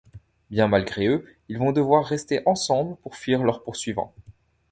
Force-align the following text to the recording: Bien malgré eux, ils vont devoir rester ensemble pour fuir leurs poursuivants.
Bien 0.49 0.67
malgré 0.67 1.05
eux, 1.05 1.27
ils 1.47 1.59
vont 1.59 1.71
devoir 1.73 2.03
rester 2.03 2.41
ensemble 2.47 2.95
pour 3.03 3.15
fuir 3.15 3.43
leurs 3.43 3.61
poursuivants. 3.63 4.15